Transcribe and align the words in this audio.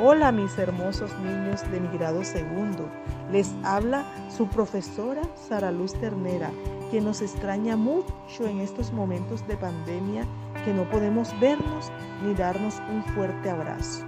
Hola 0.00 0.30
mis 0.30 0.56
hermosos 0.56 1.10
niños 1.18 1.68
de 1.72 1.80
mi 1.80 1.88
grado 1.98 2.22
segundo. 2.22 2.88
Les 3.32 3.52
habla 3.64 4.04
su 4.30 4.46
profesora 4.46 5.22
Sara 5.34 5.72
Luz 5.72 5.92
Ternera, 5.94 6.52
que 6.92 7.00
nos 7.00 7.20
extraña 7.20 7.76
mucho 7.76 8.46
en 8.46 8.60
estos 8.60 8.92
momentos 8.92 9.44
de 9.48 9.56
pandemia 9.56 10.24
que 10.64 10.72
no 10.72 10.88
podemos 10.88 11.34
vernos 11.40 11.90
ni 12.24 12.32
darnos 12.34 12.80
un 12.92 13.02
fuerte 13.12 13.50
abrazo. 13.50 14.06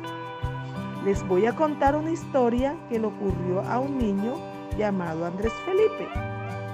Les 1.05 1.27
voy 1.27 1.47
a 1.47 1.57
contar 1.57 1.97
una 1.97 2.13
historia 2.13 2.77
que 2.89 3.01
le 3.01 3.09
ocurrió 3.09 3.61
a 3.63 3.81
un 3.81 3.99
niño 3.99 4.37
llamado 4.79 5.27
Andrés 5.27 5.53
Felipe, 5.65 6.09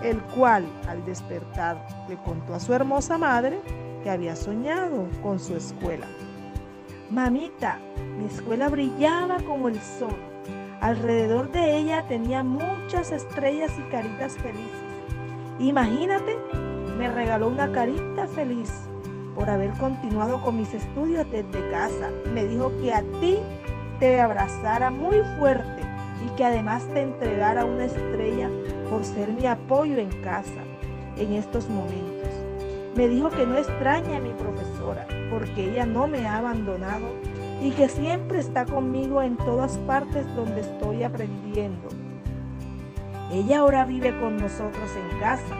el 0.03 0.21
cual 0.35 0.67
al 0.89 1.03
despertar 1.07 1.87
le 2.07 2.19
contó 2.19 2.53
a 2.53 2.61
su 2.61 2.75
hermosa 2.75 3.17
madre 3.17 3.63
que 4.03 4.11
había 4.11 4.37
soñado 4.37 5.09
con 5.23 5.41
su 5.41 5.57
escuela. 5.57 6.07
Mamita, 7.11 7.79
mi 8.19 8.27
escuela 8.27 8.69
brillaba 8.69 9.37
como 9.47 9.69
el 9.69 9.81
sol. 9.81 10.17
Alrededor 10.81 11.53
de 11.53 11.79
ella 11.79 12.05
tenía 12.09 12.43
muchas 12.43 13.13
estrellas 13.13 13.73
y 13.79 13.83
caritas 13.93 14.37
felices. 14.37 14.83
Imagínate, 15.61 16.37
me 16.99 17.09
regaló 17.09 17.47
una 17.47 17.71
carita 17.71 18.27
feliz 18.27 18.73
por 19.37 19.49
haber 19.49 19.71
continuado 19.75 20.43
con 20.43 20.57
mis 20.57 20.75
estudios 20.75 21.31
desde 21.31 21.71
casa. 21.71 22.11
Me 22.35 22.45
dijo 22.45 22.73
que 22.81 22.93
a 22.93 23.03
ti 23.21 23.39
te 24.01 24.21
abrazara 24.21 24.91
muy 24.91 25.23
fuerte 25.39 25.83
y 26.27 26.29
que 26.37 26.45
además 26.45 26.89
te 26.93 27.03
entregara 27.03 27.65
una 27.65 27.85
estrella 27.85 28.51
por 28.91 29.05
ser 29.05 29.33
mi 29.33 29.47
apoyo 29.47 29.97
en 29.97 30.11
casa 30.23 30.65
en 31.17 31.35
estos 31.35 31.69
momentos. 31.69 32.26
Me 32.97 33.09
dijo 33.09 33.29
que 33.29 33.45
no 33.45 33.59
extraña 33.59 34.17
a 34.17 34.21
mi 34.21 34.31
profesora 34.31 35.07
porque 35.31 35.71
ella 35.71 35.85
no 35.85 36.07
me 36.07 36.27
ha 36.27 36.39
abandonado 36.39 37.07
y 37.61 37.71
que 37.73 37.91
siempre 37.91 38.39
está 38.39 38.65
conmigo 38.65 39.21
en 39.21 39.37
todas 39.37 39.77
partes 39.79 40.25
donde 40.35 40.63
estoy 40.63 41.03
aprendiendo. 41.03 41.89
Ella 43.31 43.59
ahora 43.59 43.85
vive 43.85 44.19
con 44.19 44.39
nosotros 44.39 44.91
en 44.97 45.19
casa. 45.21 45.55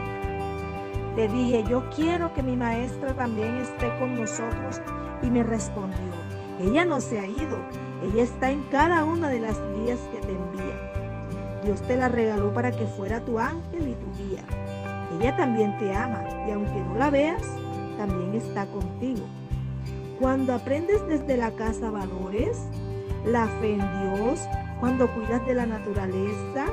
Le 1.15 1.27
dije, 1.27 1.63
yo 1.69 1.87
quiero 1.95 2.33
que 2.33 2.41
mi 2.41 2.55
maestra 2.55 3.13
también 3.13 3.57
esté 3.57 3.87
con 3.99 4.15
nosotros 4.15 4.81
y 5.21 5.29
me 5.29 5.43
respondió, 5.43 6.13
ella 6.59 6.85
no 6.85 7.01
se 7.01 7.19
ha 7.19 7.25
ido, 7.25 7.57
ella 8.03 8.23
está 8.23 8.49
en 8.49 8.63
cada 8.71 9.03
una 9.03 9.29
de 9.29 9.41
las 9.41 9.61
guías 9.75 9.99
que 10.11 10.19
te 10.25 10.31
envía. 10.31 11.61
Dios 11.63 11.81
te 11.81 11.97
la 11.97 12.07
regaló 12.07 12.53
para 12.53 12.71
que 12.71 12.85
fuera 12.85 13.19
tu 13.19 13.37
ángel 13.37 13.89
y 13.89 13.93
tu 13.93 14.23
guía. 14.23 14.43
Ella 15.19 15.35
también 15.35 15.75
te 15.79 15.95
ama 15.95 16.23
y 16.47 16.51
aunque 16.51 16.79
no 16.79 16.95
la 16.95 17.09
veas, 17.09 17.41
también 17.97 18.35
está 18.35 18.67
contigo. 18.67 19.25
Cuando 20.19 20.53
aprendes 20.53 21.05
desde 21.07 21.37
la 21.37 21.51
casa 21.51 21.89
valores, 21.89 22.59
la 23.25 23.47
fe 23.59 23.73
en 23.73 24.15
Dios, 24.15 24.41
cuando 24.79 25.11
cuidas 25.13 25.45
de 25.47 25.55
la 25.55 25.65
naturaleza, 25.65 26.65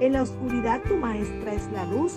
en 0.00 0.14
la 0.14 0.22
oscuridad 0.22 0.80
tu 0.82 0.96
maestra 0.96 1.52
es 1.52 1.70
la 1.70 1.84
luz. 1.84 2.14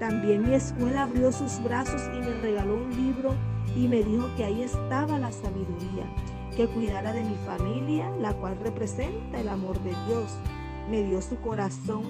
También 0.00 0.42
mi 0.42 0.54
escuela 0.54 1.04
abrió 1.04 1.30
sus 1.30 1.62
brazos 1.62 2.02
y 2.14 2.18
me 2.18 2.34
regaló 2.40 2.74
un 2.74 2.90
libro 2.90 3.34
y 3.74 3.86
me 3.86 4.02
dijo 4.02 4.28
que 4.36 4.44
ahí 4.44 4.62
estaba 4.62 5.18
la 5.18 5.30
sabiduría, 5.30 6.04
que 6.56 6.66
cuidara 6.66 7.12
de 7.12 7.22
mi 7.22 7.36
familia, 7.46 8.10
la 8.20 8.34
cual 8.34 8.58
representa 8.62 9.40
el 9.40 9.48
amor 9.48 9.78
de 9.80 9.94
Dios. 10.06 10.36
Me 10.90 11.02
dio 11.02 11.22
su 11.22 11.36
corazón 11.36 12.02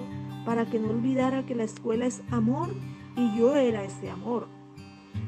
para 0.47 0.65
que 0.65 0.79
no 0.79 0.91
olvidara 0.91 1.45
que 1.45 1.55
la 1.55 1.65
escuela 1.65 2.05
es 2.05 2.23
amor 2.31 2.69
y 3.17 3.37
yo 3.37 3.57
era 3.57 3.83
ese 3.83 4.09
amor. 4.09 4.47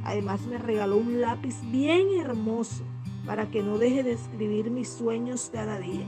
Además 0.06 0.40
me 0.48 0.58
regaló 0.58 0.96
un 0.96 1.20
lápiz 1.20 1.58
bien 1.74 2.08
hermoso 2.22 2.86
para 3.26 3.52
que 3.52 3.62
no 3.62 3.78
deje 3.78 4.02
de 4.04 4.14
escribir 4.14 4.72
mis 4.72 4.88
sueños 4.88 5.50
cada 5.52 5.78
día. 5.78 6.06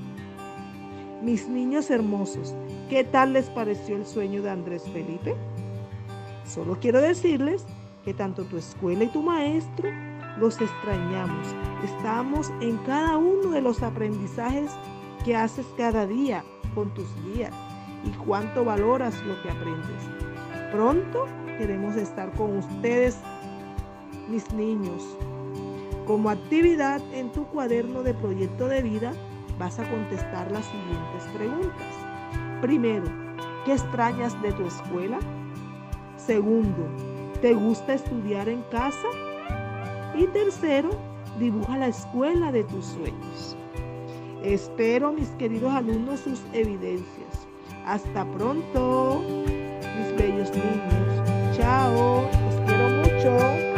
Mis 1.22 1.50
niños 1.50 1.92
hermosos, 1.92 2.56
¿qué 2.90 3.04
tal 3.04 3.34
les 3.34 3.50
pareció 3.50 3.98
el 3.98 4.06
sueño 4.06 4.44
de 4.44 4.52
Andrés 4.52 4.84
Felipe? 4.94 5.36
Solo 6.46 6.78
quiero 6.80 7.02
decirles 7.02 7.66
que 8.06 8.14
tanto 8.14 8.46
tu 8.46 8.56
escuela 8.56 9.04
y 9.04 9.10
tu 9.10 9.22
maestro 9.22 9.90
los 10.40 10.62
extrañamos. 10.62 11.48
Estamos 11.84 12.50
en 12.62 12.78
cada 12.86 13.18
uno 13.18 13.52
de 13.52 13.62
los 13.62 13.84
aprendizajes 13.84 14.72
que 15.26 15.36
haces 15.36 15.66
cada 15.76 16.08
día 16.08 16.46
con 16.74 16.94
tus 16.94 17.10
guías 17.26 17.54
y 18.04 18.10
cuánto 18.12 18.66
valoras 18.66 19.16
lo 19.26 19.42
que 19.42 19.50
aprendes. 19.50 20.10
Pronto 20.72 21.26
queremos 21.58 21.96
estar 21.96 22.32
con 22.34 22.58
ustedes, 22.58 23.20
mis 24.30 24.52
niños. 24.54 25.04
Como 26.08 26.30
actividad 26.30 27.02
en 27.14 27.32
tu 27.32 27.46
cuaderno 27.48 28.04
de 28.04 28.14
proyecto 28.14 28.68
de 28.68 28.82
vida 28.82 29.14
vas 29.60 29.80
a 29.80 29.90
contestar 29.90 30.52
las 30.52 30.66
siguientes 30.66 31.24
preguntas. 31.36 31.94
Primero, 32.62 33.06
¿qué 33.66 33.74
extrañas 33.74 34.40
de 34.42 34.52
tu 34.54 34.66
escuela? 34.66 35.20
Segundo, 36.18 36.88
¿te 37.42 37.54
gusta 37.54 37.94
estudiar 37.94 38.50
en 38.50 38.62
casa? 38.72 39.08
Y 40.16 40.26
tercero, 40.28 40.90
dibuja 41.40 41.78
la 41.78 41.88
escuela 41.88 42.52
de 42.52 42.64
tus 42.64 42.86
sueños. 42.86 43.56
Espero, 44.44 45.12
mis 45.12 45.30
queridos 45.32 45.72
alumnos, 45.74 46.22
sus 46.22 46.42
evidencias. 46.54 47.31
Hasta 47.86 48.26
pronto, 48.26 49.22
mis 49.26 50.16
bellos 50.18 50.52
niños. 50.52 51.58
Chao, 51.58 52.24
los 52.46 52.56
quiero 52.66 52.90
mucho. 52.90 53.71